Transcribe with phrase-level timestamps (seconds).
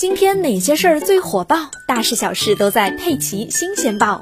[0.00, 1.70] 今天哪些事儿最火爆？
[1.86, 4.18] 大事小事都在《佩奇新鲜报》。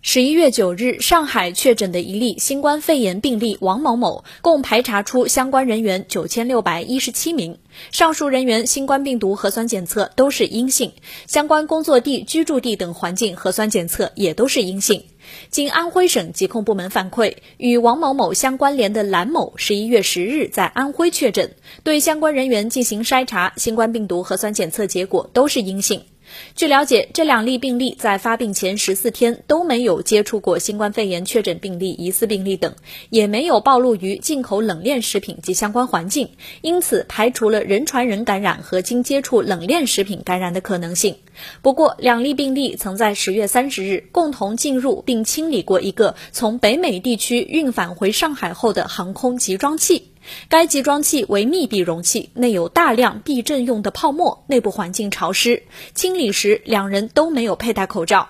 [0.00, 7.58] 十一月九日，上海确诊的一例新冠肺炎病例王某某，共排查出相关人员九千六百一十七名。
[7.92, 10.90] 上述人员新冠病毒核酸检测都是阴性，
[11.28, 15.04] 相关工作地、居住地等环境核酸检测也都是阴性。
[15.50, 26.04] 经安徽省疾控部门反馈，与王某某相关联的兰某，十一月十日在安徽确诊，对相关人员进行筛查，新冠病毒核酸检测结果都是阴性。
[26.54, 32.74] 据了解，这两例病例在发病前十四天都没有接触过新冠肺炎确诊病例、疑似病例等，
[33.10, 41.16] 也没有暴露于进口冷链食品及相关环境，因此排除了人传人感染和经接触冷链食品感染的可能性。
[41.62, 50.11] 不过，两例病例曾在十月三十日共同进入并清理过一个从北美地区运返回上海后的航空集装器。
[50.48, 55.62] 该集装器为密闭容器，内有大量避震用的泡沫，内部环境潮湿。
[55.94, 58.28] 清理时，两人都没有佩戴口罩。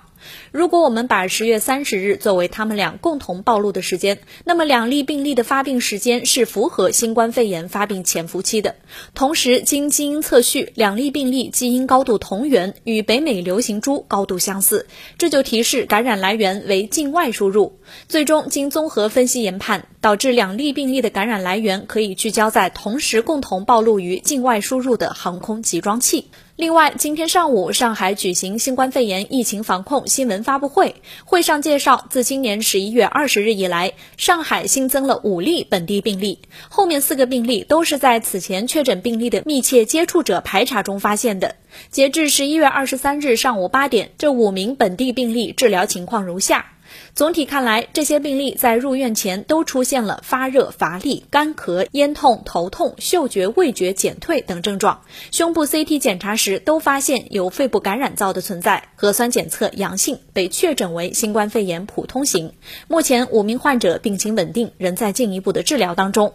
[0.51, 8.77] 如果我们把十月三十日作为他们俩共同暴露的时间，那么两例病例的发病时间是符合新冠肺炎发病潜伏期的。
[9.15, 14.87] 同时，经基因测序，两例病例基因高度同源，与北美流行株高度相似，
[15.19, 17.79] 这就提示感染来源为境外输入。
[18.09, 26.29] 最终，经综合分析研判，导致两例病例的感染来源可以聚焦在同时共同暴露于境外输入的航空集装器。
[26.57, 41.57] 另外，今天上午，上海举行新冠肺炎疫情防控新闻发布会，会上介绍，自今年十一月二十日以来，上海新增了五例本地病例，后面四个病例都是在此前确诊病例的密切接触者排查中发现的。
[41.91, 46.67] 截至十一月二十三日上午八点，这五名本地病例治疗情况如下。
[47.15, 55.03] 总体看来，这些病例在入院前都出现了发热、乏力、干咳、咽痛、头痛、嗅觉、味觉减退等症状。
[55.31, 62.53] 胸部 CT 检查时都发现有肺部感染灶的存在，核酸检测阳性，被确诊为新冠肺炎普通型。
[62.89, 66.33] 目前五名患者病情稳定，仍在进一步的治疗当中。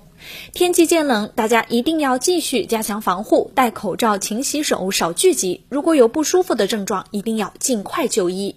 [0.53, 5.63] 天气渐冷，大家一定要继续加强防护，戴口罩、勤洗手、少聚集。
[5.69, 8.55] 如果有不舒服的症状，一定要尽快就医。